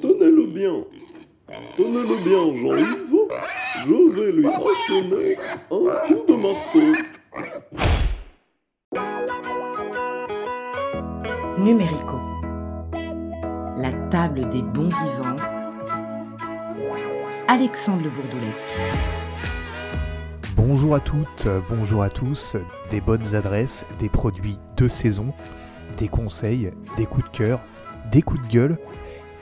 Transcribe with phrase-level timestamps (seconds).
[0.00, 0.84] Tenez-le bien.
[1.76, 3.08] Tenez-le bien, Jean-Yves.
[3.86, 5.36] Je vais lui rationner
[5.70, 6.86] un coup de marteau.
[11.58, 12.18] Numérico.
[13.76, 15.36] La table des bons vivants.
[17.48, 18.80] Alexandre Le Bourdoulette.
[20.56, 22.56] Bonjour à toutes, bonjour à tous,
[22.90, 25.32] des bonnes adresses, des produits de saison,
[25.96, 27.60] des conseils, des coups de cœur,
[28.10, 28.78] des coups de gueule,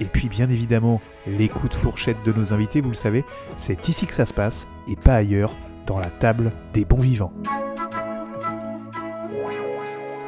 [0.00, 3.24] et puis bien évidemment les coups de fourchette de nos invités, vous le savez,
[3.56, 5.54] c'est ici que ça se passe, et pas ailleurs,
[5.86, 7.32] dans la table des bons vivants.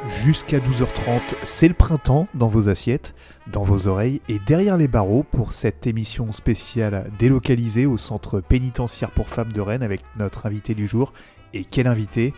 [0.09, 3.13] Jusqu'à 12h30, c'est le printemps dans vos assiettes,
[3.51, 9.11] dans vos oreilles et derrière les barreaux pour cette émission spéciale délocalisée au centre pénitentiaire
[9.11, 11.13] pour femmes de Rennes avec notre invité du jour.
[11.53, 12.33] Et quel invité?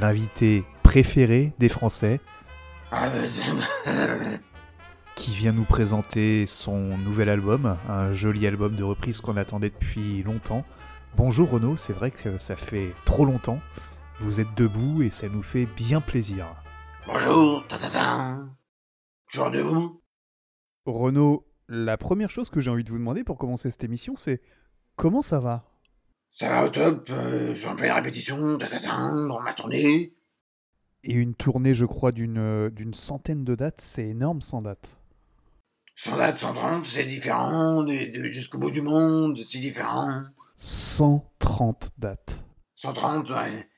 [0.00, 2.20] L'invité préféré des Français
[5.22, 10.24] qui vient nous présenter son nouvel album, un joli album de reprise qu'on attendait depuis
[10.24, 10.64] longtemps.
[11.16, 13.60] Bonjour Renaud, c'est vrai que ça fait trop longtemps.
[14.20, 16.52] Vous êtes debout et ça nous fait bien plaisir.
[17.06, 17.76] Bonjour, ta
[19.30, 20.02] Toujours debout
[20.86, 24.42] Renaud, la première chose que j'ai envie de vous demander pour commencer cette émission, c'est
[24.96, 25.62] comment ça va?
[26.32, 30.16] Ça va au top, euh, je suis en pleine répétition, dans ma tournée.
[31.04, 34.98] Et une tournée, je crois, d'une euh, d'une centaine de dates, c'est énorme sans date.
[35.94, 40.22] 100 dates, 130, c'est différent, jusqu'au bout du monde, c'est différent.
[40.56, 42.44] 130 dates.
[42.76, 43.68] 130, ouais.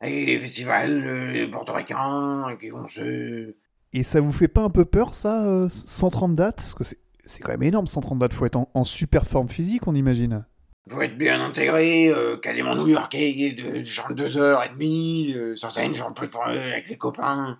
[0.00, 1.02] Et les festivals
[1.32, 3.54] les portoricains qui vont se...
[3.92, 6.56] Et ça vous fait pas un peu peur, ça, 130 euh, dates?
[6.56, 6.84] Parce que
[7.24, 8.32] c'est quand même énorme, 130 dates.
[8.32, 10.44] Faut être en, super forme physique, on imagine.
[10.90, 15.94] Faut être bien intégré, euh, quasiment new-yorkais, genre deux heures et demie, euh, sur scène,
[15.94, 16.14] genre
[16.46, 17.58] avec les copains.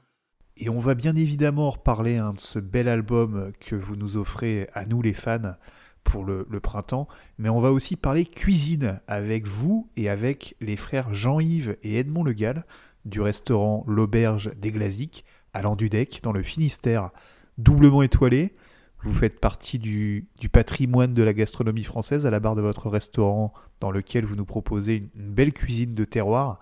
[0.60, 4.68] Et on va bien évidemment reparler hein, de ce bel album que vous nous offrez
[4.74, 5.54] à nous les fans
[6.02, 7.06] pour le, printemps,
[7.36, 12.24] mais on va aussi parler cuisine avec vous et avec les frères Jean-Yves et Edmond
[12.24, 12.64] Le Gall
[13.04, 17.10] du restaurant L'Auberge des Glasiques à Landudec dans le Finistère,
[17.58, 18.54] doublement étoilé.
[19.04, 23.52] Vous faites partie du, patrimoine de la gastronomie française à la barre de votre restaurant
[23.78, 26.58] dans lequel vous nous proposez une, belle cuisine de terroir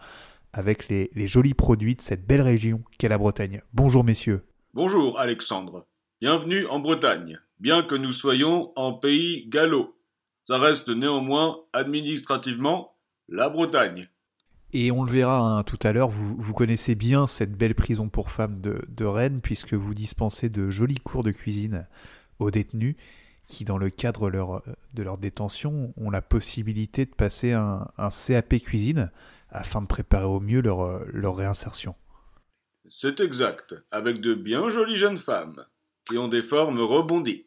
[0.56, 3.62] avec les, les jolis produits de cette belle région qu'est la Bretagne.
[3.72, 4.44] Bonjour messieurs.
[4.74, 5.86] Bonjour Alexandre.
[6.20, 9.96] Bienvenue en Bretagne bien que nous soyons en pays gallo.
[10.44, 12.96] Ça reste néanmoins administrativement
[13.28, 14.08] la Bretagne.
[14.72, 18.30] Et on le verra hein, tout à l'heure, vous, connaissez bien cette belle prison pour
[18.30, 21.86] femmes de, Rennes, puisque vous dispensez de jolis cours de cuisine
[22.38, 22.96] aux détenus
[23.46, 29.10] qui, dans le cadre de leur détention, ont la possibilité de passer un, CAP cuisine
[29.50, 31.94] afin de préparer au mieux leur, leur réinsertion.
[32.88, 35.64] C'est exact, avec de bien jolies jeunes femmes
[36.08, 37.46] qui ont des formes rebondies.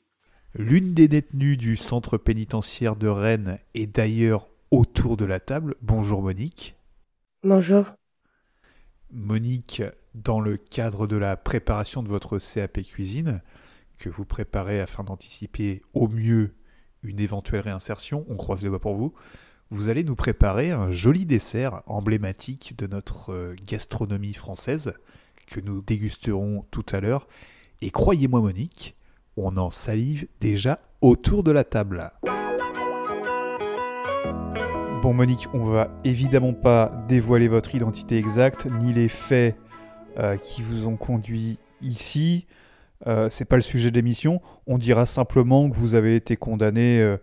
[0.56, 5.76] L'une des détenues du centre pénitentiaire de Rennes est d'ailleurs autour de la table.
[5.82, 6.76] Bonjour Monique.
[7.44, 7.86] Bonjour.
[9.12, 9.82] Monique,
[10.14, 13.42] dans le cadre de la préparation de votre CAP cuisine,
[13.98, 16.54] que vous préparez afin d'anticiper au mieux
[17.04, 19.14] une éventuelle réinsertion, on croise les doigts pour vous,
[19.72, 24.94] vous allez nous préparer un joli dessert emblématique de notre euh, gastronomie française
[25.47, 27.28] que nous dégusterons tout à l'heure
[27.81, 28.96] et croyez-moi Monique,
[29.38, 32.12] on en salive déjà autour de la table.
[35.02, 39.56] Bon Monique, on va évidemment pas dévoiler votre identité exacte, ni les faits
[40.18, 42.47] euh, qui vous ont conduit ici.
[43.08, 44.41] Euh, c'est pas le sujet de l'émission.
[44.68, 47.18] On dira simplement que vous avez été condamné euh,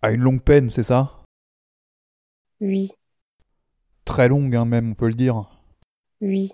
[0.00, 1.21] à une longue peine, c'est ça?
[2.62, 2.92] Oui.
[4.04, 5.50] Très longue, hein, même, on peut le dire.
[6.20, 6.52] Oui.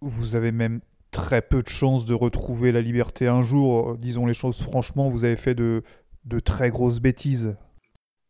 [0.00, 0.80] Vous avez même
[1.10, 3.98] très peu de chances de retrouver la liberté un jour.
[3.98, 5.82] Disons les choses franchement, vous avez fait de,
[6.24, 7.56] de très grosses bêtises.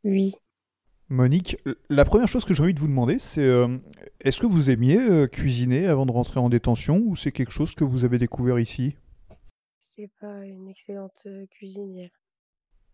[0.04, 0.34] Oui.
[1.10, 1.58] Monique,
[1.90, 3.76] la première chose que j'ai envie de vous demander, c'est euh,
[4.20, 7.74] est-ce que vous aimiez euh, cuisiner avant de rentrer en détention ou c'est quelque chose
[7.74, 8.96] que vous avez découvert ici?
[9.82, 12.10] C'est pas une excellente euh, cuisinière.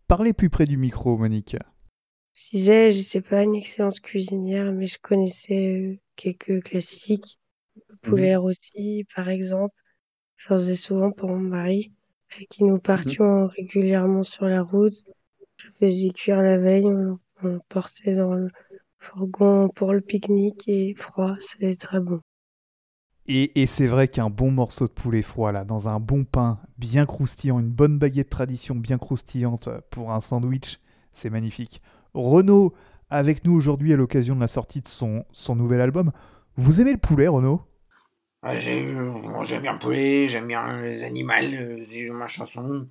[0.09, 1.55] Parlez plus près du micro, Monique.
[2.39, 7.37] Je disais, je sais pas une excellente cuisinière, mais je connaissais quelques classiques.
[8.01, 9.75] Poulet mmh aussi, par exemple.
[10.37, 11.91] J'en faisais souvent pour mon mari,
[12.33, 15.03] avec qui nous mmh partions régulièrement sur la route.
[15.57, 18.47] Je faisais cuire la veille, on, portait dans le
[18.99, 22.21] fourgon pour le pique-nique et froid, c'était très bon.
[23.27, 26.61] Et, et c'est vrai qu'un bon morceau de poulet froid, là, dans un bon pain
[26.77, 30.79] bien croustillant, une bonne baguette tradition bien croustillante pour un sandwich,
[31.19, 31.79] c'est magnifique.
[32.13, 32.73] Renaud,
[33.09, 36.11] avec nous aujourd'hui à l'occasion de la sortie de son, son nouvel album.
[36.55, 37.61] Vous aimez le poulet, Renaud?
[38.41, 42.87] Ah, bon, J'aime bien le poulet, j'aime bien les animaux, euh, ma chanson.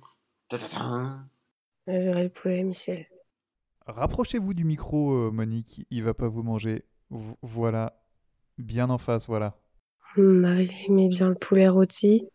[1.87, 3.07] J'aurais le poulet, Michel.
[3.87, 6.85] Rapprochez-vous du micro, euh, Monique, il va pas vous manger.
[7.09, 7.99] Vo- Voilà,
[8.57, 9.57] bien en face, voilà.
[10.17, 12.27] Marie aimait bien le poulet rôti.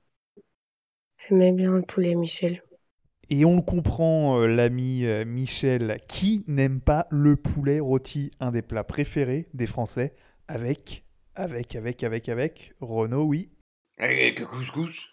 [1.31, 2.63] Aimait bien le poulet, Michel.
[3.31, 8.51] Et on le comprend, euh, l'ami euh, Michel, qui n'aime pas le poulet rôti, un
[8.51, 10.15] des plats préférés des Français,
[10.47, 11.05] avec,
[11.35, 13.51] avec, avec, avec, avec, Renaud, oui.
[13.99, 15.09] Avec le couscous.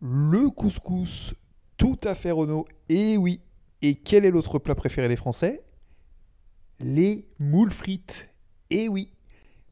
[0.00, 1.34] Le couscous,
[1.76, 2.66] tout à fait Renaud.
[2.88, 3.40] Et oui.
[3.82, 5.64] Et quel est l'autre plat préféré des Français?
[6.78, 8.30] Les moules frites.
[8.70, 9.12] Et oui.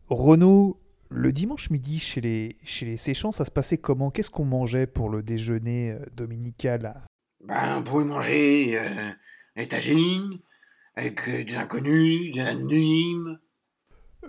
[0.09, 0.81] Renaud,
[1.11, 4.11] le dimanche midi chez les, chez les Séchants, ça se passait comment?
[4.11, 7.05] Qu'est-ce qu'on mangeait pour le déjeuner euh, dominical
[7.41, 9.11] Ben, on pouvait manger euh,
[9.57, 10.39] des tagines,
[10.95, 13.39] avec euh, des inconnus, des anonymes.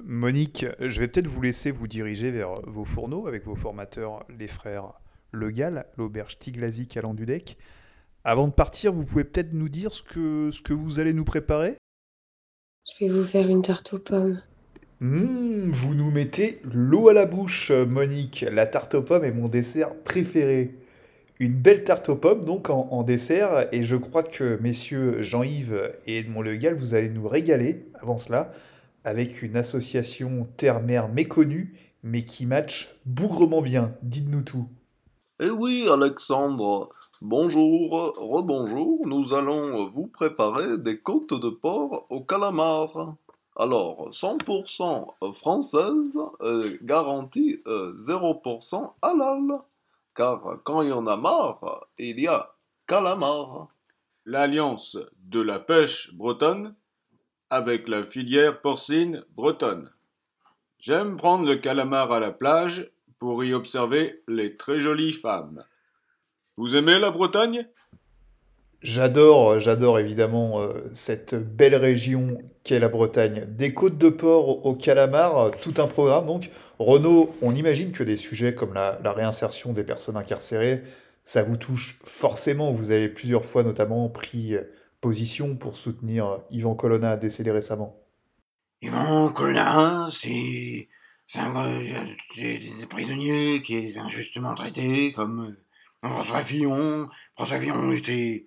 [0.04, 4.48] Monique, je vais peut-être vous laisser vous diriger vers vos fourneaux avec vos formateurs, les
[4.48, 4.94] frères
[5.32, 7.58] Le Gall, l'auberge Tiglazic à Landudec.
[8.24, 11.26] Avant de partir, vous pouvez peut-être nous dire ce que, ce que vous allez nous
[11.26, 11.78] préparer?
[12.86, 14.42] Je vais vous faire une tarte aux pommes.
[15.00, 18.46] Mmh, vous nous mettez l'eau à la bouche, Monique.
[18.52, 20.76] La tarte aux pommes est mon dessert préféré.
[21.40, 23.68] Une belle tarte aux pommes, donc, en, dessert.
[23.72, 28.18] Et je crois que messieurs Jean-Yves et Edmond Le Gall, vous allez nous régaler, avant
[28.18, 28.52] cela,
[29.04, 33.94] avec une association terre-mer méconnue, mais qui match bougrement bien.
[34.02, 34.68] Dites-nous tout.
[35.40, 36.90] Eh oui, Alexandre.
[37.22, 39.06] Bonjour, rebonjour.
[39.06, 43.16] Nous allons vous préparer des côtes de porc au calamar.
[43.56, 49.62] Alors, 100% française, euh, garantie euh, 0% halal.
[50.18, 52.52] Car quand il y en a marre, il y a
[52.88, 53.70] calamar.
[54.26, 56.76] L'alliance de la pêche bretonne
[57.52, 59.94] avec la filière porcine bretonne.
[60.80, 65.64] J'aime prendre le calamar à la plage pour y observer les très jolies femmes.
[66.56, 67.70] Vous aimez la Bretagne?
[68.82, 73.46] J'adore, j'adore évidemment euh, cette belle région qu'est la Bretagne.
[73.48, 76.28] Des côtes de porc au, calamar, euh, tout un programme.
[76.28, 80.84] Donc, Renaud, on imagine que des sujets comme la, réinsertion des personnes incarcérées,
[81.24, 82.72] ça vous touche forcément.
[82.72, 84.72] Vous avez plusieurs fois notamment pris euh,
[85.02, 87.96] position pour soutenir euh, Yvan Colonna, décédé récemment.
[88.82, 90.88] Yvan Colonna, c'est
[91.36, 95.58] un, euh, des prisonniers qui est injustement traités, comme
[96.04, 97.08] euh, François Fillon.
[97.36, 98.46] François Fillon était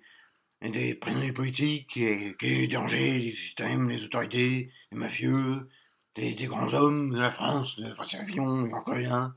[0.69, 5.67] des prisonniers politiques qui, qui dérangeaient les systèmes, les autorités, les mafieux,
[6.15, 9.33] des, des grands hommes de la France, de François Fillon, Yvan Colonna.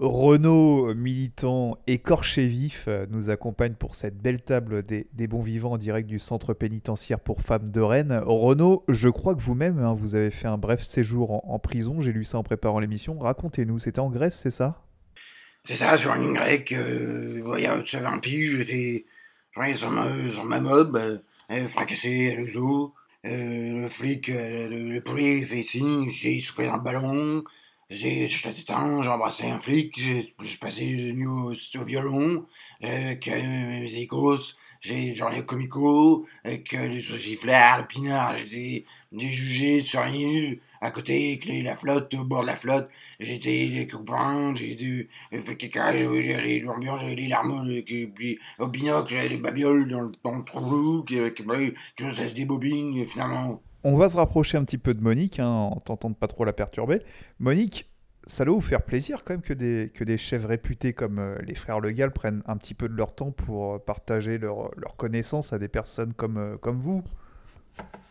[0.00, 5.72] Renaud, militant écorché vif, euh, nous accompagne pour cette belle table des, des bons vivants
[5.72, 8.22] en direct du centre pénitentiaire pour femmes de Rennes.
[8.24, 12.00] Renaud, je crois que vous-même, hein, vous avez fait un bref séjour en, en prison,
[12.00, 13.18] j'ai lu ça en préparant l'émission.
[13.18, 14.84] Racontez-nous, c'était en Grèce, c'est ça?
[15.64, 19.04] C'est ça, sur une grecque, euh, fait un pige, j'étais
[19.74, 21.18] sur ma, sur ma mob, euh,
[21.50, 22.94] euh, fracassé à l'ozo.
[23.26, 27.42] Euh, le flic, euh, le, le poulet, fait signe, j'ai soufflé dans le ballon,
[27.90, 32.46] j'ai jeté éteint, j'ai embrassé un flic, j'ai passé de nuit au, au violon,
[32.80, 34.38] avec mes écos,
[34.80, 41.28] j'ai genre les comico, avec les sauciflards, le pinard, j'ai jugé sur une à côté,
[41.28, 42.88] avec les- la flotte, au bord de la flotte,
[43.20, 48.06] j'étais les copains, j'ai dû j'ai fait caca, j'avais les l'ambiance, j'avais les larmes, qui-
[48.06, 51.44] puis au binocle, j'avais les babioles dans le, dans le trou, qui, qui,
[51.96, 53.60] que ça se débobine, et finalement.
[53.84, 56.44] On va se rapprocher un petit peu de Monique, hein, en tentant de pas trop
[56.44, 57.00] la perturber.
[57.38, 57.88] Monique,
[58.26, 61.38] ça doit vous faire plaisir quand même que des, que des chefs réputés comme euh,
[61.46, 64.70] les frères Le Gall prennent un petit peu de leur temps pour euh, partager leur,
[64.76, 67.02] leur connaissance à des personnes comme, euh, comme vous.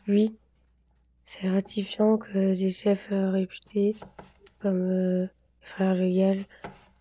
[0.08, 0.38] Oui,
[1.28, 3.98] c'est gratifiant que des chefs euh, réputés
[4.60, 6.46] comme euh, les frères Le Gall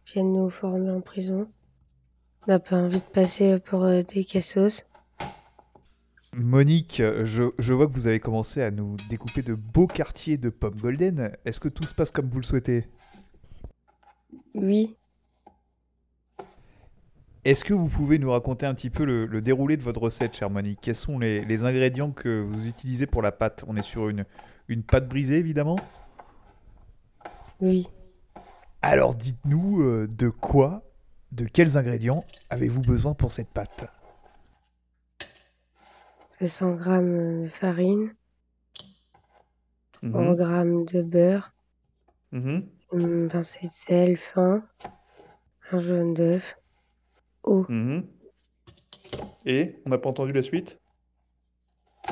[0.04, 1.48] viennent nous former en prison.
[2.42, 4.84] On n'a pas envie de passer pour euh, des cassos.
[6.34, 10.50] Monique, je, je vois que vous avez commencé à nous découper de beaux quartiers de
[10.50, 11.30] pommes golden.
[11.44, 12.88] Est-ce que tout se passe comme vous le souhaitez?
[14.54, 14.96] Oui,
[17.46, 20.34] Est-ce que vous pouvez nous raconter un petit peu le, le déroulé de votre recette,
[20.36, 20.80] chère Monique?
[20.82, 23.64] Quels sont les, les ingrédients que vous utilisez pour la pâte?
[23.68, 24.24] On est sur une,
[24.68, 25.76] une pâte brisée, évidemment.
[27.60, 27.86] oui.
[28.80, 30.82] Alors dites-nous euh, de quoi,
[31.32, 33.84] de quels ingrédients avez-vous besoin pour cette pâte?
[36.40, 38.16] 200 grammes de farine,
[40.02, 41.54] Mhm, 100 grammes de beurre,
[42.32, 44.64] mhm, une pincée de sel fin,
[45.70, 46.56] un jaune d'œuf,
[47.46, 48.06] eau, mhm.
[49.44, 50.78] Et On n'a pas entendu la suite?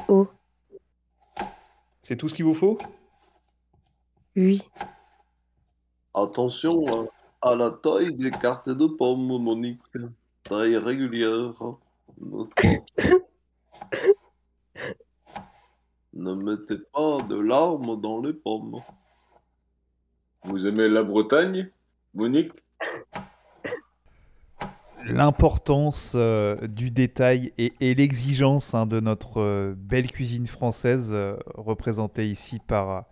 [0.09, 0.29] Eau,
[2.03, 2.79] C'est tout ce qu'il vous faut?
[4.37, 4.63] Oui,
[6.17, 7.09] Attention
[7.43, 9.81] à la taille des cartes de pommes, Monique.
[10.45, 11.55] Taille régulière,
[12.21, 13.03] n'est-ce pas
[16.13, 18.81] Ne mettez pas de larmes dans les pommes.
[20.45, 21.69] Vous aimez la Bretagne,
[22.15, 22.53] Monique?
[25.07, 32.27] L'importance euh, du détail et, l'exigence hein, de notre euh, belle cuisine française, euh, représentée
[32.27, 33.05] ici par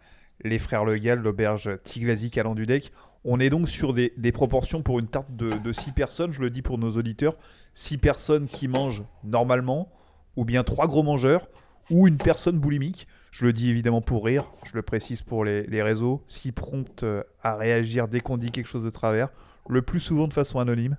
[0.43, 2.93] les frères Le Gall, l'auberge Tiglazy Calan du Deck.
[3.25, 6.63] On est donc sur des, proportions pour une tarte de 6 personnes, je le dis
[6.63, 7.37] pour nos auditeurs,
[7.75, 9.93] 6 personnes qui mangent normalement,
[10.37, 11.47] ou bien 3 gros mangeurs,
[11.91, 13.07] ou une personne boulimique.
[13.31, 17.05] Je le dis évidemment pour rire, je le précise pour les, les réseaux, si prompte
[17.43, 19.29] à réagir dès qu'on dit quelque chose de travers,
[19.69, 20.97] le plus souvent de façon anonyme.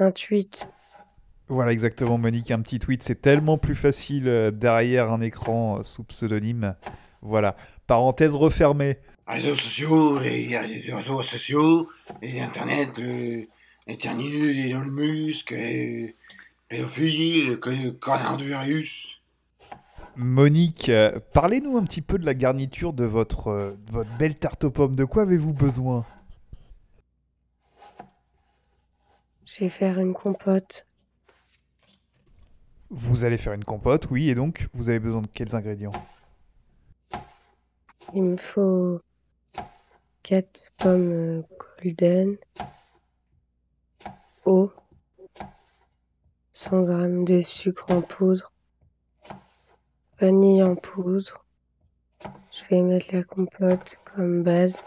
[0.00, 0.66] Un tweet.
[1.48, 5.82] Voilà exactement Monique, un petit tweet, c'est tellement plus facile euh, derrière un écran euh,
[5.82, 6.74] sous pseudonyme.
[7.22, 8.98] Voilà, parenthèse refermée.
[9.26, 11.88] Réseaux sociaux, les, les réseaux sociaux,
[12.22, 13.46] les internet, le,
[13.86, 16.16] les terminus, les Elon Musk, les
[16.68, 19.20] pédophiles, le coronavirus.
[20.16, 24.34] Monique, euh, parlez-nous un petit peu de la garniture de votre, euh, de votre belle
[24.36, 24.94] tarte aux pommes.
[24.94, 26.04] De quoi avez-vous besoin?
[29.52, 30.86] Je vais faire une compote.
[32.88, 35.92] Vous allez faire une compote, oui, et donc vous avez besoin de quels ingrédients?
[38.14, 39.00] Il me faut
[40.22, 41.42] 4 pommes euh,
[41.82, 42.36] golden,
[44.44, 44.72] eau,
[46.52, 48.52] 100 g de sucre en poudre,
[50.20, 51.44] vanille en poudre.
[52.52, 54.78] Je vais mettre la compote comme base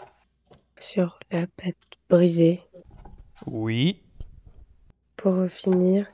[0.80, 1.76] sur la pâte
[2.08, 2.62] brisée.
[3.46, 4.03] Oui.
[5.24, 6.06] Pour finir,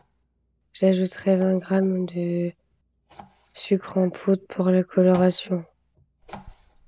[0.72, 2.52] j'ajouterai 20 g de
[3.52, 5.64] sucre en poudre pour la coloration.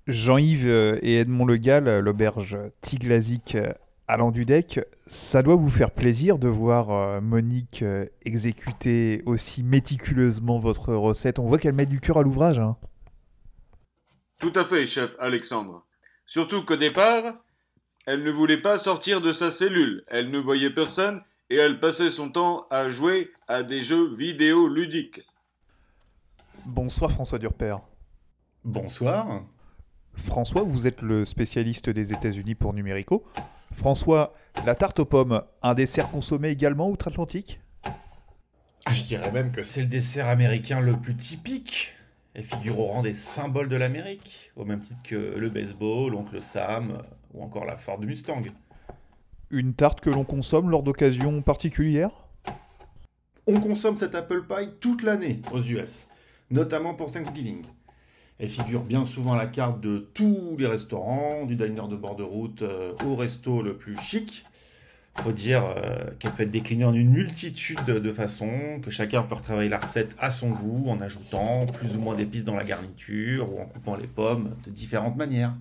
[0.06, 3.72] Jean-Yves euh, et Edmond Le Gall, euh, l'auberge Tiglazic euh,
[4.06, 10.60] à Landudec, ça doit vous faire plaisir de voir euh, Monique euh, exécuter aussi méticuleusement
[10.60, 11.40] votre recette.
[11.40, 12.60] On voit qu'elle met du cœur à l'ouvrage.
[12.60, 12.76] hein.
[14.38, 15.84] Tout à fait, chef Alexandre.
[16.24, 17.34] Surtout qu'au départ,
[18.06, 21.20] elle ne voulait pas sortir de sa cellule, elle ne voyait personne
[21.52, 25.20] et elle passait son temps à jouer à des jeux vidéo ludiques.
[26.64, 27.76] Bonsoir François Durper.
[28.64, 29.44] Bonsoir.
[30.14, 33.22] François, vous êtes le spécialiste des États-Unis pour Numérico.
[33.74, 34.32] François,
[34.64, 37.60] la tarte aux pommes, un dessert consommé également outre-Atlantique?
[38.86, 41.92] Ah, je dirais même que c'est le dessert américain le plus typique
[42.34, 46.42] et figure au rang des symboles de l'Amérique, au même titre que le baseball, l'oncle
[46.42, 47.02] Sam
[47.34, 48.40] ou encore la Ford Mustang.
[49.54, 52.10] Une tarte que l'on consomme lors d'occasions particulières?
[53.46, 56.08] On consomme cette apple pie toute l'année aux US,
[56.50, 57.66] notamment pour Thanksgiving.
[58.38, 62.16] Elle figure bien souvent à la carte de tous les restaurants, du diner de bord
[62.16, 64.46] de route euh, au resto le plus chic.
[65.16, 69.22] Faut dire euh, qu'elle peut être déclinée en une multitude de, de façons, que chacun
[69.22, 72.64] peut retravailler la recette à son goût en ajoutant plus ou moins d'épices dans la
[72.64, 75.52] garniture ou en coupant les pommes de différentes manières.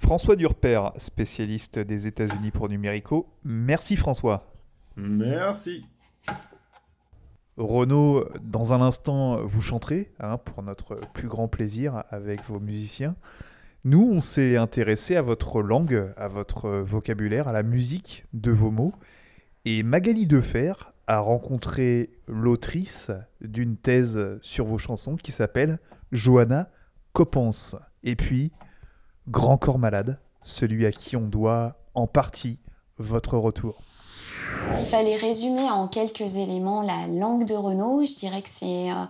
[0.00, 3.28] François Durper, spécialiste des États-Unis pour Numérico.
[3.44, 4.50] Merci François.
[4.96, 5.86] Merci.
[7.58, 13.14] Renaud, dans un instant, vous chanterez hein, pour notre plus grand plaisir avec vos musiciens.
[13.84, 18.70] Nous, on s'est intéressé à votre langue, à votre vocabulaire, à la musique de vos
[18.70, 18.94] mots.
[19.66, 20.72] Et Magali Defer
[21.06, 23.10] a rencontré l'autrice
[23.42, 25.78] d'une thèse sur vos chansons qui s'appelle
[26.10, 26.70] Johanna
[27.12, 27.76] Coppens.
[28.02, 28.50] Et puis,
[29.28, 32.58] Grand Corps Malade, celui à qui on doit en partie
[32.98, 33.82] votre retour.
[34.74, 39.04] S'il fallait résumer en quelques éléments la langue de Renault, je dirais que c'est euh,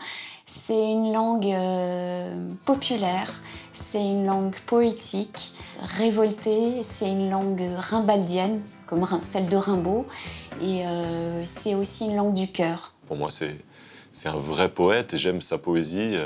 [0.46, 9.06] c'est une langue euh, populaire, c'est une langue poétique, révoltée, c'est une langue rimbaldienne, comme
[9.20, 10.06] celle de Rimbaud,
[10.62, 12.94] et euh, c'est aussi une langue du cœur.
[13.06, 13.56] Pour moi, c'est
[14.12, 16.16] c'est un vrai poète et j'aime sa poésie.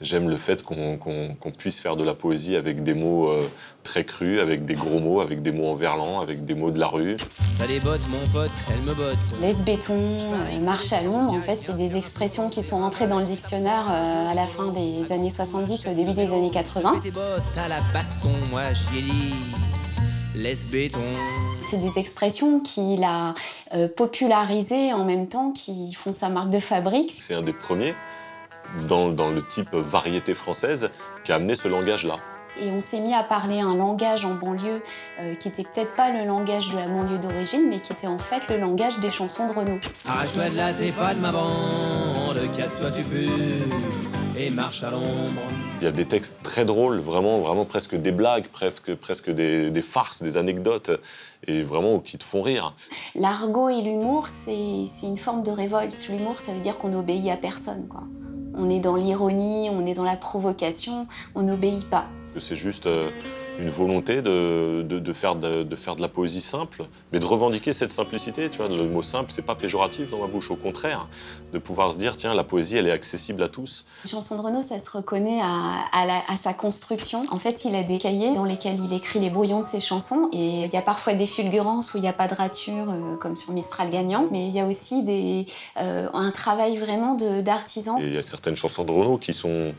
[0.00, 3.42] J'aime le fait qu'on puisse faire de la poésie avec des mots euh,
[3.82, 6.78] très crus, avec des gros mots, avec des mots en verlan, avec des mots de
[6.78, 7.16] la rue.
[7.58, 9.18] T'as des bottes, mon pote, elle me botte.
[9.40, 13.18] Laisse béton, euh, marche à l'ombre, en fait, c'est des expressions qui sont entrées dans
[13.18, 16.92] le dictionnaire euh, à la fin des années 70, au début des années 80.
[16.94, 19.34] Fais tes bottes, t'as la baston, moi j'y ai dit.
[20.36, 21.02] Laisse béton.
[21.58, 23.34] C'est des expressions qu'il a
[23.74, 27.12] euh, popularisées en même temps, qui font sa marque de fabrique.
[27.18, 27.94] C'est un des premiers
[28.86, 30.90] dans, dans le type variété française
[31.24, 32.16] qui a amené ce langage-là.
[32.60, 34.82] Et on s'est mis à parler un langage en banlieue
[35.20, 38.18] euh, qui était peut-être pas le langage de la banlieue d'origine, mais qui était en
[38.18, 39.78] fait le langage des chansons de Renaud.
[40.06, 43.28] Arrache-toi de là, t'es pas de ma bande, casse-toi tu pues.
[44.36, 45.42] et marche à l'ombre.
[45.80, 49.70] Il y a des textes très drôles, vraiment, vraiment presque des blagues, presque, presque des,
[49.70, 50.90] des farces, des anecdotes,
[51.46, 52.74] et vraiment qui te font rire.
[53.14, 56.08] L'argot et l'humour, c'est c'est une forme de révolte.
[56.08, 57.86] L'humour, ça veut dire qu'on n'obéit à personne.
[57.86, 58.02] Quoi.
[58.58, 62.06] On est dans l'ironie, on est dans la provocation, on n'obéit pas.
[62.36, 63.10] C'est juste euh,
[63.58, 67.26] une volonté de, de, de faire de, de faire de la poésie simple, mais de
[67.26, 68.48] revendiquer cette simplicité.
[68.48, 71.08] Tu vois, le mot simple, c'est pas péjoratif dans ma bouche, au contraire,
[71.52, 73.84] de pouvoir se dire tiens, la poésie, elle est accessible à tous.
[74.06, 77.26] Chanson de Renaud, ça se reconnaît à, à la- à sa construction.
[77.30, 80.28] En fait, il a des cahiers dans lesquels il écrit les brouillons de ses chansons.
[80.32, 83.16] Et il y a parfois des fulgurances où il n'y a pas de rature, euh,
[83.16, 84.26] comme sur Mistral gagnant.
[84.30, 85.46] Mais il y a aussi des,
[85.80, 87.96] euh, un travail vraiment d'artisan.
[87.98, 89.72] Il y a certaines chansons de Renaud qui sont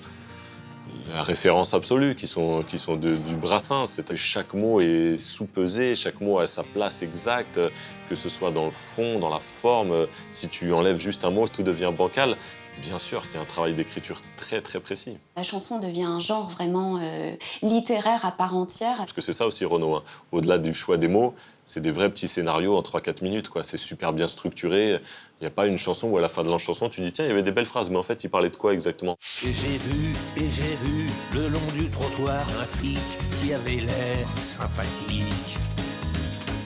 [1.13, 3.85] la référence absolue, qui sont, qui sont de- du brassin.
[3.85, 7.59] C'est chaque mot est sous-pesé, chaque mot a sa place exacte,
[8.09, 10.07] que ce soit dans le fond, dans la forme.
[10.31, 12.35] Si tu enlèves juste un mot, tout devient bancal.
[12.81, 15.17] Bien sûr qu'il y a un travail d'écriture très très précis.
[15.36, 17.31] La chanson devient un genre vraiment euh,
[17.62, 18.95] littéraire à part entière.
[18.98, 19.95] Parce que c'est ça aussi Renaud.
[19.95, 20.03] hein.
[20.31, 21.33] Au-delà du choix des mots,
[21.65, 23.50] c'est des vrais petits scénarios en 3-4 minutes.
[23.50, 23.63] quoi.
[23.63, 25.00] C'est super bien structuré.
[25.39, 27.12] Il n'y a pas une chanson où à la fin de la chanson, tu dis
[27.12, 29.17] tiens, il y avait des belles phrases, mais en fait, il parlait de quoi exactement?
[29.45, 32.98] Et j'ai vu, et j'ai vu, le long du trottoir, un flic
[33.41, 35.57] qui avait l'air sympathique.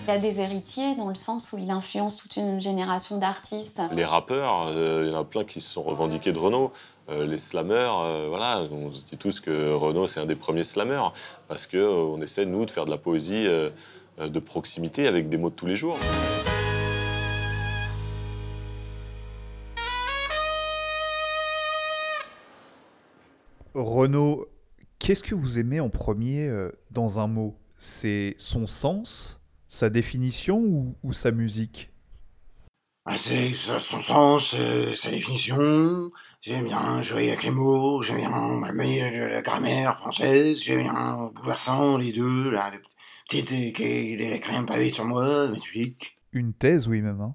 [0.05, 3.81] Il a des héritiers dans le sens où il influence toute une génération d'artistes.
[3.93, 6.73] Les rappeurs, euh, il y en a plein qui se sont revendiqués de Renaud.
[7.09, 10.65] Euh, les slammers, euh, voilà, on se dit tous que Renaud c'est un des premiers
[10.65, 11.13] slammers
[11.47, 13.47] parce que euh, on essaie nous de faire de la poésie
[14.19, 15.97] de proximité avec des mots de tous les jours.
[23.73, 24.47] Renaud,
[24.99, 26.51] qu'est-ce que vous aimez en premier
[26.91, 27.55] dans un mot?
[27.77, 29.39] C'est son sens,
[29.73, 31.89] sa définition ou, ou sa musique?
[33.05, 36.07] Ah, c'est son sens, euh, sa définition.
[36.41, 38.29] J'aime bien jouer avec les mots, j'aime bien
[38.71, 42.79] manier la grammaire française, j'aime bien bouleversant les deux, là, le
[43.27, 46.19] petit qui qui- il a écrit un pavé sur moi, magnifique.
[46.33, 47.21] Une thèse, oui, même.
[47.21, 47.33] hein.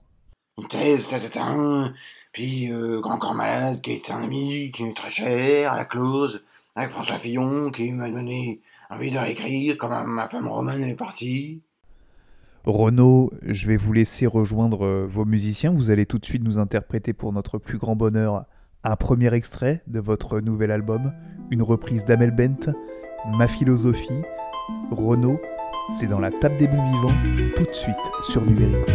[0.59, 1.93] Une thèse, tatatin,
[2.33, 6.45] puis euh, Grand Corps Malade, qui est un ami, qui est très cher, la clause,
[6.77, 10.95] avec François Fillon, qui m'a donné envie de réécrire, comme ma femme Romane, elle est
[10.95, 11.63] partie.
[12.69, 15.73] Renaud, je vais vous laisser rejoindre euh, vos musiciens.
[15.73, 18.45] Vous allez tout de suite nous interpréter pour notre plus grand bonheur
[18.85, 21.15] un premier extrait de votre nouvel album,
[21.51, 22.75] une reprise d'Amel Bent,
[23.39, 24.21] Ma philosophie.
[24.91, 25.41] Renaud,
[25.99, 27.15] c'est dans la table des bons vivants,
[27.57, 28.93] tout de suite sur Numérico.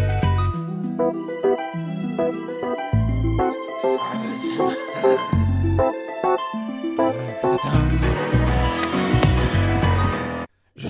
[10.76, 10.90] Je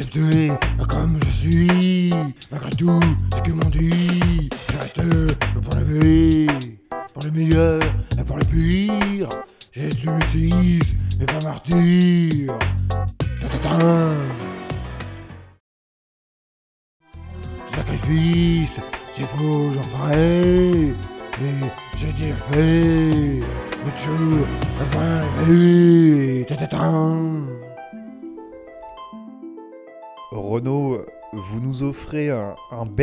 [0.00, 0.52] à t'accepter
[0.88, 2.10] comme je suis.
[2.50, 3.00] Malgré tout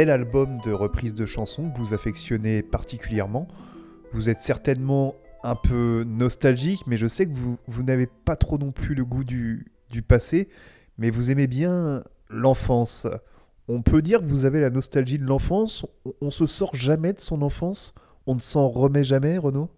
[0.10, 3.48] album de reprises de chansons que vous affectionnez particulièrement?
[4.14, 8.72] Vous êtes certainement un peu nostalgique, mais je sais que vous, n'avez pas trop non
[8.72, 10.50] plus le goût du, du passé,
[10.98, 13.08] mais vous aimez bien l'enfance.
[13.68, 15.86] On peut dire que vous avez la nostalgie de l'enfance?
[16.06, 17.94] On, on se sort jamais de son enfance?
[18.26, 19.70] On ne s'en remet jamais, Renaud?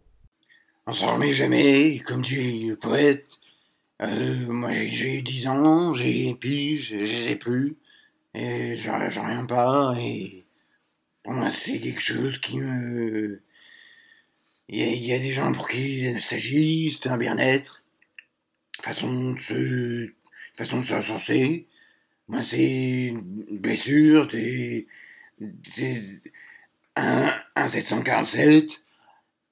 [0.88, 3.26] On s'en remet jamais, comme dit le poète.
[4.02, 7.76] Euh, moi j'ai- j'ai 10 ans, j'ai pige, je ai plus,
[8.34, 10.46] et j'en reviens pas, et
[11.26, 13.42] moi c'est quelque chose qui me...
[14.72, 17.84] Il y, a, il des gens pour qui la nostalgie, c'est un bien-être,
[18.82, 20.10] façon de se...
[20.56, 21.64] façon de se.
[22.28, 23.22] Moi c'est une
[23.60, 24.88] blessure, des...
[25.40, 26.22] des
[26.96, 28.84] un, un 747,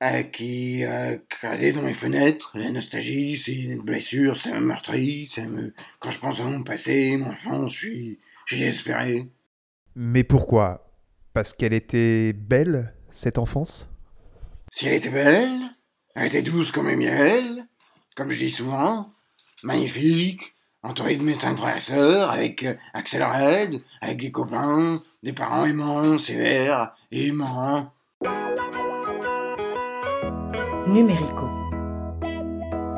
[0.04, 2.52] euh, qui a cradé dans mes fenêtres.
[2.56, 5.74] La nostalgie, c'est une blessure, ça me meurtrit, ça me...
[6.00, 9.30] Quand je pense à mon passé, mon enfance, je suis, je suis désespéré.
[9.96, 10.90] Mais pourquoi?
[11.34, 13.90] Parce qu'elle était belle, cette enfance?
[14.72, 15.60] Si elle était belle,
[16.16, 17.68] elle était douce comme un miel,
[18.16, 19.14] comme je dis souvent,
[19.64, 25.02] magnifique, entourée de mes cinq frères et sœurs, avec euh, Axel Red, avec des copains,
[25.24, 27.92] des parents aimants, sévères et aimants.
[30.88, 31.50] Numérico.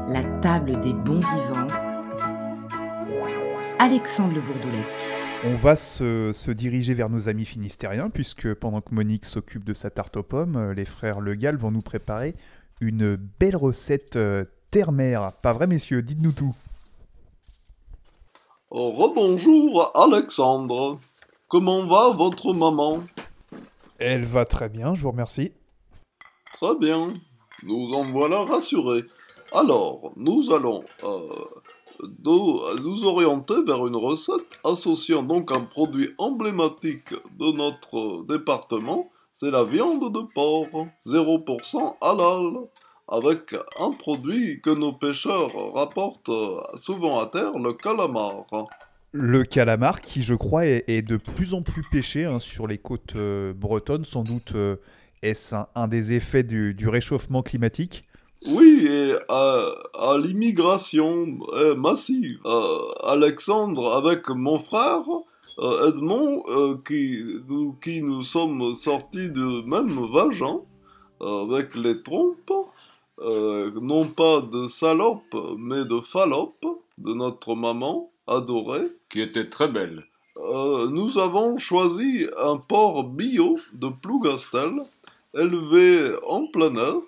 [0.09, 1.67] La table des bons vivants.
[3.79, 5.28] Alexandre Le Bourdoulec.
[5.45, 9.73] On va se, se diriger vers nos amis finistériens, puisque pendant que Monique s'occupe de
[9.73, 12.36] sa tarte aux pommes, euh, les frères Le Gall vont nous préparer
[12.82, 15.32] une belle recette euh, terre-mer.
[15.41, 16.02] Pas vrai, messieurs?
[16.02, 16.54] Dites-nous tout.
[18.69, 20.99] Rebonjour Alexandre.
[21.47, 22.99] Comment va votre maman?
[23.97, 25.54] Elle va très bien, je vous remercie.
[26.54, 27.13] Très bien.
[27.63, 29.06] Nous en voilà rassurés.
[29.54, 31.45] Alors, nous allons euh,
[32.23, 39.51] nous, nous orienter vers une recette associant donc un produit emblématique de notre département, c'est
[39.51, 42.67] la viande de porc, 0% halal,
[43.07, 46.31] avec un produit que nos pêcheurs rapportent
[46.81, 48.45] souvent à terre, le calamar.
[49.12, 53.15] Le calamar qui, je crois, est, de plus en plus pêché hein, sur les côtes
[53.15, 54.75] euh, bretonnes, sans doute euh,
[55.23, 58.09] est-ce un, des effets du réchauffement climatique?
[58.47, 62.39] Oui, et à, à l'immigration euh, massive.
[62.45, 65.04] Euh, Alexandre, avec mon frère
[65.60, 66.43] euh, Edmond,
[66.88, 70.62] qui, nous, qui nous sommes sortis du même vagin,
[71.19, 72.54] avec les trompes,
[73.21, 76.65] non pas de salope, mais de fallope,
[76.97, 78.88] de notre maman adorée.
[79.10, 80.06] Qui était très belle.
[80.38, 84.71] Nous avons choisi un porc bio de Plougastel,
[85.34, 87.02] élevé en plein air,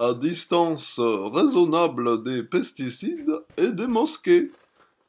[0.00, 4.48] à distance raisonnable des pesticides et des mosquées,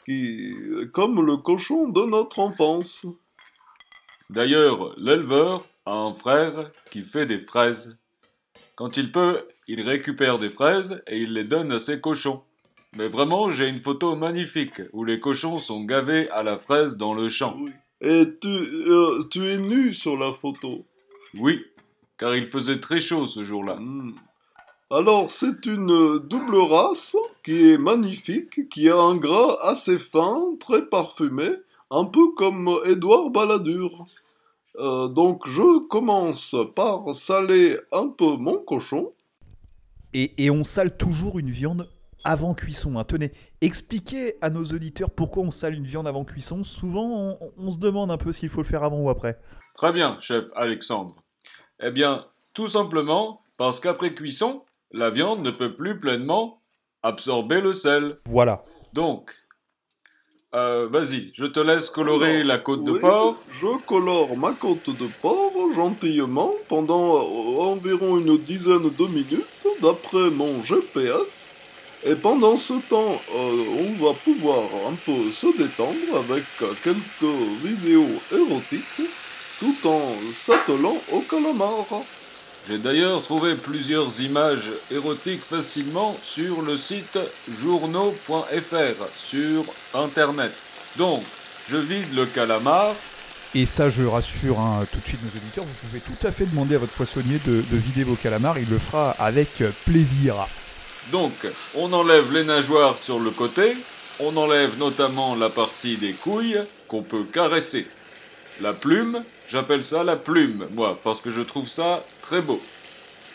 [0.05, 0.53] qui,
[0.91, 3.05] comme le cochon de notre enfance.
[4.29, 7.97] D'ailleurs, l'éleveur a un frère qui fait des fraises.
[8.75, 12.43] Quand il peut, il récupère des fraises et il les donne à ses cochons.
[12.97, 17.13] Mais vraiment, j'ai une photo magnifique où les cochons sont gavés à la fraise dans
[17.13, 17.57] le champ.
[18.01, 20.85] Et tu, euh, tu es nu sur la photo.
[21.35, 21.63] Oui,
[22.17, 23.75] car il faisait très chaud ce jour-là.
[23.75, 24.13] Hmm.
[24.91, 30.85] Alors, c'est une double race qui est magnifique, qui a un gras assez fin, très
[30.85, 31.49] parfumé,
[31.89, 34.05] un peu comme Édouard Balladur.
[34.77, 39.13] Euh, donc, je commence par saler un peu mon cochon.
[40.13, 41.89] et, et on sale toujours une viande
[42.23, 42.97] avant cuisson.
[42.97, 43.03] hein.
[43.05, 46.63] Tenez, expliquez à nos auditeurs pourquoi on sale une viande avant cuisson.
[46.65, 49.39] Souvent, on, on se demande un peu s'il faut le faire avant ou après.
[49.73, 51.15] Très bien, chef Alexandre.
[51.81, 56.61] Eh bien, tout simplement parce qu'après cuisson, la viande ne peut plus pleinement
[57.03, 58.17] absorber le sel.
[58.25, 58.63] Voilà.
[58.93, 59.31] Donc,
[60.53, 63.37] euh, vas-y, je te laisse colorer Alors, la côte de porc.
[63.53, 70.29] Je colore ma côte de porc gentillement pendant euh, environ une dizaine de minutes d'après
[70.29, 71.47] mon GPS.
[72.03, 76.43] Et pendant ce temps, euh, on va pouvoir un peu se détendre avec
[76.83, 79.09] quelques vidéos érotiques
[79.59, 80.01] tout en
[80.33, 81.85] s'attelant au calamar.
[82.67, 87.17] J'ai d'ailleurs trouvé plusieurs images érotiques facilement sur le site
[87.59, 89.63] journaux.fr sur
[89.95, 90.51] Internet.
[90.95, 91.23] Donc,
[91.67, 92.93] je vide le calamar.
[93.55, 96.45] Et ça, je rassure hein, tout de suite nos auditeurs, vous pouvez tout à fait
[96.45, 98.59] demander à votre poissonnier de, de vider vos calamars.
[98.59, 100.35] Il le fera avec plaisir.
[101.11, 101.33] Donc,
[101.75, 103.75] on enlève les nageoires sur le côté.
[104.19, 107.87] On enlève notamment la partie des couilles qu'on peut caresser.
[108.61, 112.61] La plume, j'appelle ça la plume, moi, parce que je trouve ça très beau.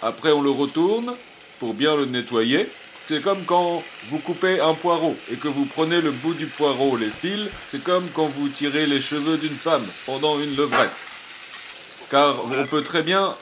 [0.00, 1.12] Après, on le retourne
[1.58, 2.68] pour bien le nettoyer.
[3.08, 6.96] C'est comme quand vous coupez un poireau et que vous prenez le bout du poireau,
[6.96, 10.90] les fils, c'est comme quand vous tirez les cheveux d'une femme pendant une levrette.
[12.10, 13.34] Car on peut très bien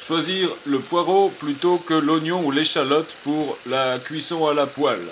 [0.00, 5.06] choisir le poireau plutôt que l'oignon ou l'échalote pour la cuisson à la poêle.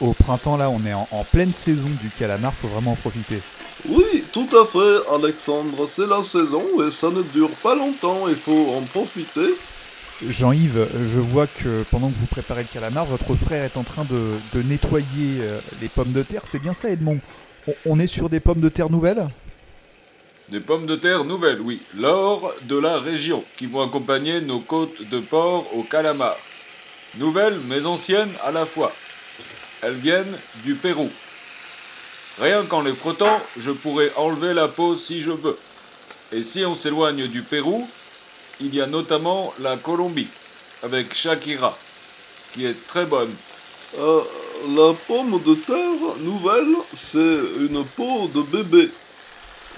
[0.00, 3.40] Au printemps, là, on est en, pleine saison du calamar, faut vraiment en profiter.
[3.84, 8.36] Oui, tout à fait, Alexandre, c'est la saison et ça ne dure pas longtemps, il
[8.36, 9.54] faut en profiter.
[10.26, 14.04] Jean-Yves, je vois que pendant que vous préparez le calamar, votre frère est en train
[14.04, 16.42] de, de nettoyer euh, les pommes de terre.
[16.46, 17.20] C'est bien ça, Edmond?
[17.68, 19.28] On, on est sur des pommes de terre nouvelles?
[20.48, 25.06] Des pommes de terre nouvelles, oui, l'or de la région, qui vont accompagner nos côtes
[25.10, 26.36] de porc au calamar.
[27.18, 28.92] Nouvelles mais anciennes à la fois.
[29.82, 31.10] Elles viennent du Pérou.
[32.38, 35.58] Rien qu'en les frottant, je pourrais enlever la peau si je veux.
[36.32, 37.88] Et si on s'éloigne du Pérou,
[38.60, 40.28] il y a notamment la Colombie,
[40.82, 41.78] avec Shakira,
[42.52, 43.34] qui est très bonne.
[43.98, 44.20] Euh,
[44.76, 48.90] la pomme de terre nouvelle, c'est une peau de bébé.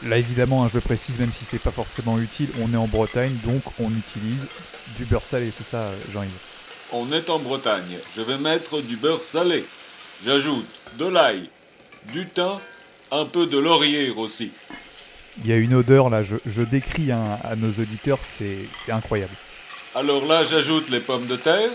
[0.04, 2.86] Là, évidemment, hein, je le précise, même si c'est pas forcément utile, on est en
[2.86, 4.46] Bretagne, donc on utilise
[4.96, 6.30] du beurre salé, c'est ça, Jean-Yves?
[6.92, 7.98] On est en Bretagne.
[8.16, 9.64] Je vais mettre du beurre salé.
[10.24, 10.66] J'ajoute
[10.98, 11.50] de l'ail,
[12.12, 12.56] du thym,
[13.10, 14.50] un peu de laurier aussi.
[15.44, 18.92] Il y a une odeur, là, je, je décris hein, à nos auditeurs, c'est c'est
[18.92, 19.32] incroyable.
[19.94, 21.70] Alors là, j'ajoute les pommes de terre.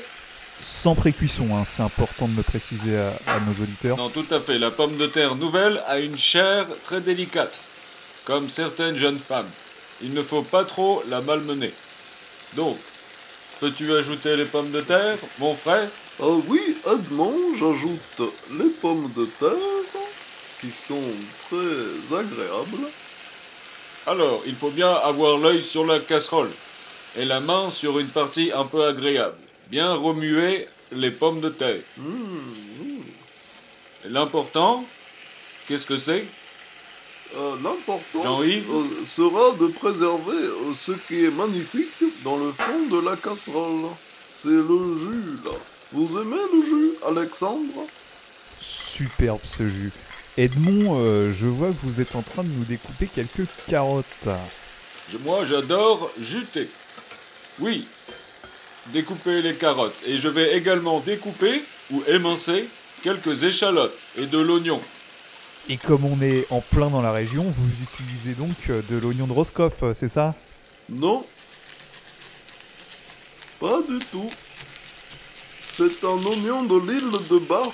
[0.61, 3.97] Sans précuisson, hein, c'est important de le préciser à, à nos auditeurs.
[3.97, 4.59] Non, tout à fait.
[4.59, 7.53] La pomme de terre nouvelle a une chair très délicate.
[8.25, 9.49] comme certaines jeunes femmes.
[10.01, 11.73] Il ne faut pas trop la malmener.
[12.55, 12.77] Donc,
[13.59, 15.89] peux-tu ajouter les pommes de terre, mon frère?
[16.21, 18.21] Ah oui, Edmond, j'ajoute
[18.59, 19.72] les pommes de terre,
[20.63, 21.01] qui sont
[21.47, 22.87] très agréables.
[24.07, 26.51] Alors, il faut bien avoir l'œil sur la casserole
[27.17, 29.35] et la main sur une partie un peu agréable.
[29.69, 31.81] Bien remuer les pommes de terre.
[31.97, 32.03] Mmh,
[34.05, 34.85] Et L'important,
[35.67, 36.25] qu'est-ce que c'est?
[37.35, 43.01] Euh, L'important euh, sera de préserver euh, ce qui est magnifique dans le fond de
[43.01, 43.89] la casserole.
[44.35, 45.51] C'est le jus, là.
[45.91, 47.87] Vous aimez le jus, Alexandre?
[48.61, 49.91] Superbe ce jus.
[50.37, 54.05] Edmond, euh, je vois que vous êtes en train de nous découper quelques carottes.
[55.11, 56.69] Je- Moi, j'adore juter.
[57.59, 57.85] Oui,
[58.87, 59.95] découper les carottes.
[60.07, 62.65] Et je vais également découper ou émincer
[63.03, 64.81] quelques échalotes et de l'oignon.
[65.69, 69.27] Et comme on est en plein dans la région, vous utilisez donc euh, de l'oignon
[69.27, 70.33] de Roscoff, euh, c'est ça?
[70.89, 71.25] Non.
[73.59, 74.29] Pas du tout.
[75.77, 77.71] C'est un oignon de l'île de Bas.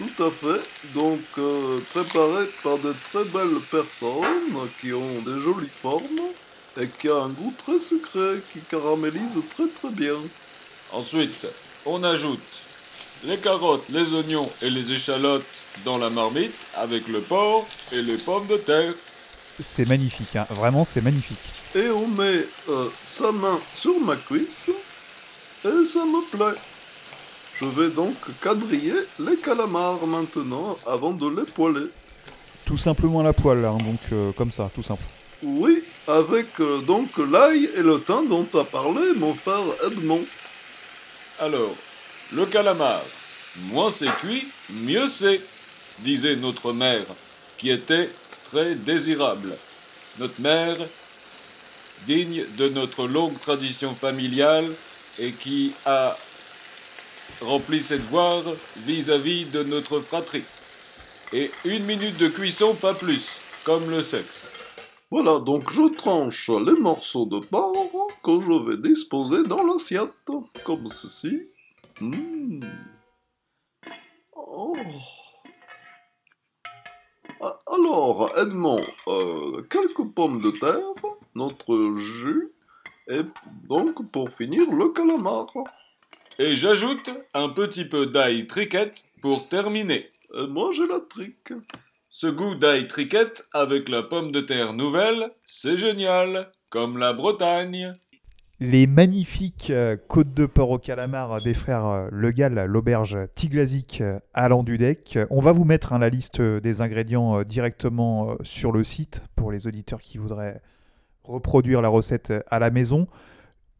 [0.00, 0.94] Tout à fait.
[0.94, 6.02] Donc euh, préparé par de très belles personnes qui ont des jolies formes
[6.80, 10.16] et qui a un goût très sucré qui caramélise très très bien.
[10.90, 11.46] Ensuite,
[11.84, 12.40] on ajoute
[13.24, 15.44] les carottes, les oignons et les échalotes
[15.84, 18.94] dans la marmite avec le porc et les pommes de terre.
[19.62, 20.46] C'est magnifique, hein.
[20.48, 21.36] vraiment c'est magnifique.
[21.74, 24.70] Et on met euh, sa main sur ma cuisse
[25.62, 26.58] et ça me plaît.
[27.60, 31.88] Je vais donc quadriller les calamars maintenant avant de les poêler.
[32.64, 35.02] Tout simplement à la poêle, hein, donc euh, comme ça, tout simple.
[35.42, 40.24] Oui, avec euh, donc l'ail et le thym dont a parlé mon frère Edmond.
[41.38, 41.74] Alors,
[42.32, 43.02] le calamar,
[43.72, 45.40] moins c'est cuit, mieux c'est,
[45.98, 47.04] disait notre mère,
[47.58, 48.08] qui était
[48.50, 49.54] très désirable.
[50.18, 50.76] Notre mère,
[52.06, 54.66] digne de notre longue tradition familiale
[55.18, 56.16] et qui a
[57.40, 58.44] rempli ses devoirs
[58.78, 60.44] vis-à-vis de notre fratrie.
[61.32, 63.28] Et une minute de cuisson, pas plus,
[63.64, 64.48] comme le sexe.
[65.10, 70.12] Voilà, donc je tranche les morceaux de porc que je vais disposer dans l'assiette,
[70.64, 71.48] comme ceci.
[72.00, 72.60] Mmh.
[74.36, 74.72] Oh.
[77.66, 80.94] Alors, Edmond, euh, quelques pommes de terre,
[81.34, 82.52] notre jus,
[83.08, 83.22] et
[83.68, 85.46] donc pour finir le calamar.
[86.38, 90.10] Et j'ajoute un petit peu d'ail triquette pour terminer.
[90.38, 91.52] Et moi j'ai la trique.
[92.08, 97.94] Ce goût d'ail triquette avec la pomme de terre nouvelle, c'est génial, comme la Bretagne.
[98.58, 104.02] Les magnifiques euh, côtes de porc au calamar des frères euh, Le Gall, l'auberge Tiglazic
[104.02, 105.18] euh, à Landudec.
[105.30, 108.84] On va vous mettre hein, la liste euh, des ingrédients euh, directement euh, sur le
[108.84, 110.60] site pour les auditeurs qui voudraient
[111.24, 113.06] reproduire la recette euh, à la maison.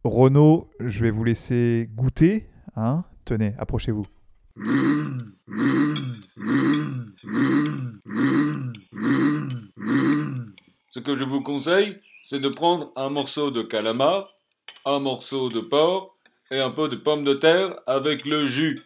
[0.04, 2.48] Renaud, je vais vous laisser goûter.
[2.76, 4.06] Hein Tenez, approchez-vous.
[10.90, 14.32] Ce que je vous conseille, c'est de prendre un morceau de calamar,
[14.86, 16.16] un morceau de porc
[16.50, 18.80] et un peu de pomme de terre avec le jus.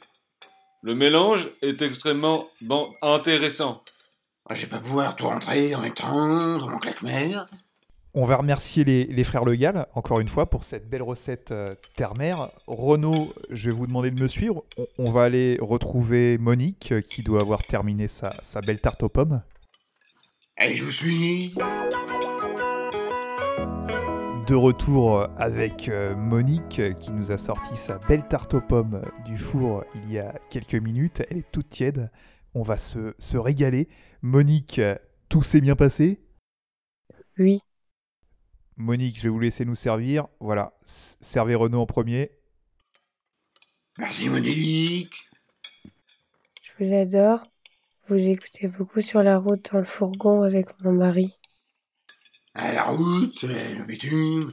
[0.82, 3.82] Le mélange est extrêmement bon, intéressant.
[4.46, 7.46] Ah, Je vais pas pouvoir tout rentrer en même temps dans mon claque-mer.
[8.16, 11.50] On va remercier les, les frères Le Gall, encore une fois, pour cette belle recette
[11.50, 12.48] euh, terre-mer.
[12.68, 14.62] Renaud, je vais vous demander de me suivre.
[14.78, 19.02] On, on va aller retrouver Monique, euh, qui doit avoir terminé sa, sa belle tarte
[19.02, 19.42] aux pommes.
[20.56, 21.54] Allez, je vous suis.
[24.46, 29.02] De retour euh, avec euh, Monique, qui nous a sorti sa belle tarte aux pommes
[29.24, 31.24] du four il y a quelques minutes.
[31.30, 32.12] Elle est toute tiède.
[32.54, 33.88] On va se, se régaler.
[34.22, 34.80] Monique,
[35.28, 36.20] tout s'est bien passé?
[37.40, 37.58] Oui.
[38.76, 40.26] Monique, je vais vous laisser nous servir.
[40.40, 42.30] Voilà, servez Renaud en premier.
[43.98, 45.14] Merci Monique.
[46.62, 47.44] Je vous adore.
[48.08, 51.32] Vous écoutez beaucoup sur la route dans le fourgon avec mon mari.
[52.54, 54.52] À la route, le bitume.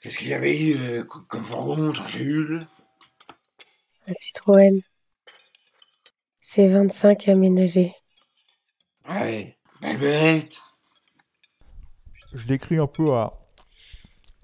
[0.00, 2.60] Qu'est-ce qu'il y avait euh, co- comme fourgon, ton Jules?
[4.06, 4.80] Un Citroën.
[6.40, 7.92] C'est 25 aménagé.
[9.08, 10.60] Ouais, belle bête.
[12.36, 13.32] Je l'écris un peu à,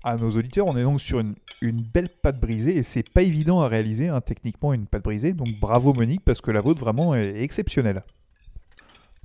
[0.03, 0.67] à nos auditeurs.
[0.67, 4.09] On est donc sur une, une belle pâte brisée et c'est pas évident à réaliser
[4.09, 5.33] hein, techniquement une pâte brisée.
[5.33, 8.03] Donc bravo Monique parce que la vôtre vraiment est exceptionnelle.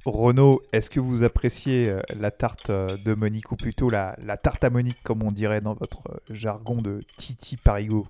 [0.06, 4.38] Renaud, est-ce que vous appréciez euh, la tarte euh, de Monique ou plutôt la, la
[4.38, 8.08] tarte à Monique comme on dirait dans votre euh, jargon de Titi Parigo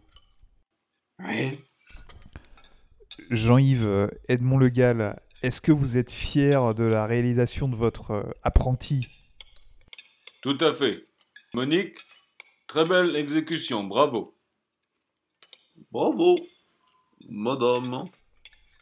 [1.19, 1.57] Ouais.
[3.31, 9.07] Jean-Yves Edmond Le Gall, est-ce que vous êtes fier de la réalisation de votre apprenti
[10.41, 11.07] Tout à fait.
[11.53, 11.95] Monique,
[12.67, 14.35] très belle exécution, bravo.
[15.91, 16.37] Bravo,
[17.29, 18.05] madame.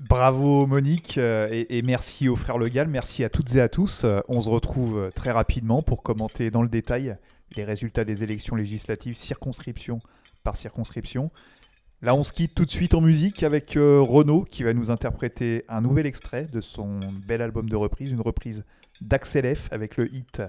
[0.02, 3.70] Bravo Monique euh, et, et merci au frère Le Gall, merci à toutes et à
[3.70, 4.04] tous.
[4.04, 7.18] Euh, On se retrouve euh, très rapidement pour commenter dans le détail
[7.56, 10.00] les résultats des élections législatives circonscription
[10.44, 11.32] par circonscription.
[12.02, 14.92] Là on se quitte tout de suite en musique avec euh, Renaud qui va nous
[14.92, 18.66] interpréter un nouvel extrait de son bel album de reprise, une reprise
[19.00, 20.42] d'Axel F avec le hit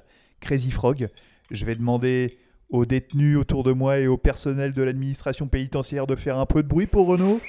[0.47, 1.09] Crazy Frog.
[1.51, 2.39] Je vais demander
[2.71, 6.63] aux détenus autour de moi et au personnel de l'administration pénitentiaire de faire un peu
[6.63, 7.41] de bruit pour Renaud.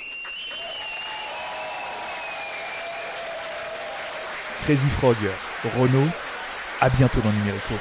[4.64, 5.16] Crazy Frog,
[5.80, 6.10] Renault,
[6.82, 7.76] à bientôt dans Numérico.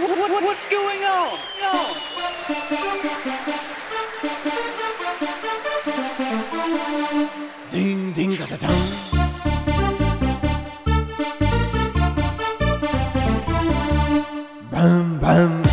[0.00, 1.36] what's going on?
[7.70, 9.07] Ding ding da da dang.
[14.78, 15.67] 砰砰